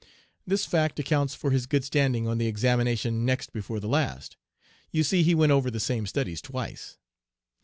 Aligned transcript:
This 0.47 0.65
fact 0.65 0.97
accounts 0.97 1.35
for 1.35 1.51
his 1.51 1.67
good 1.67 1.83
standing 1.83 2.27
on 2.27 2.39
the 2.39 2.47
examination 2.47 3.23
next 3.23 3.53
before 3.53 3.79
the 3.79 3.87
last. 3.87 4.35
You 4.91 5.03
see 5.03 5.21
he 5.21 5.35
went 5.35 5.51
over 5.51 5.69
the 5.69 5.79
same 5.79 6.07
studies 6.07 6.41
twice.' 6.41 6.97